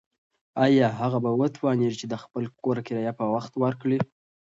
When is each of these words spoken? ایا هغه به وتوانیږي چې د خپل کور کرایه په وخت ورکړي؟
ایا 0.65 0.87
هغه 0.99 1.17
به 1.23 1.31
وتوانیږي 1.39 1.97
چې 2.01 2.07
د 2.09 2.15
خپل 2.23 2.43
کور 2.63 2.77
کرایه 2.87 3.13
په 3.19 3.25
وخت 3.33 3.53
ورکړي؟ 3.63 3.97